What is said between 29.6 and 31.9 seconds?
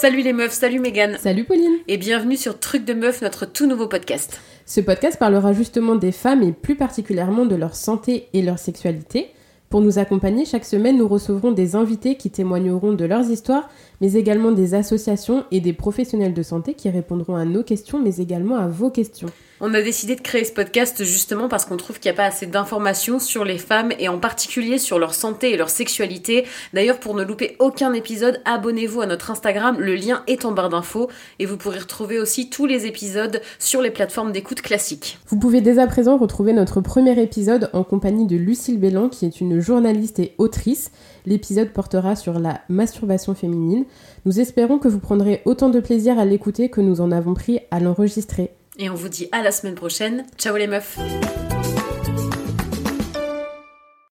le lien est en barre d'infos et vous pourrez